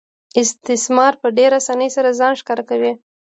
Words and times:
استثمار 0.41 1.13
په 1.21 1.27
ډېرې 1.37 1.55
اسانۍ 1.59 1.89
سره 1.95 2.09
ځان 2.19 2.33
ښکاره 2.41 2.63
کوي 2.69 2.91